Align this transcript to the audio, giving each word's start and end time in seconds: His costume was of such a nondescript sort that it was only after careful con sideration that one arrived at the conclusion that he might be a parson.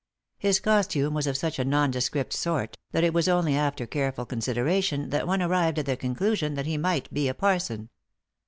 His 0.39 0.59
costume 0.59 1.13
was 1.13 1.27
of 1.27 1.37
such 1.37 1.59
a 1.59 1.63
nondescript 1.63 2.33
sort 2.33 2.75
that 2.91 3.03
it 3.03 3.13
was 3.13 3.27
only 3.27 3.55
after 3.55 3.85
careful 3.85 4.25
con 4.25 4.39
sideration 4.39 5.11
that 5.11 5.27
one 5.27 5.43
arrived 5.43 5.77
at 5.77 5.85
the 5.85 5.95
conclusion 5.95 6.55
that 6.55 6.65
he 6.65 6.75
might 6.75 7.13
be 7.13 7.27
a 7.27 7.35
parson. 7.35 7.87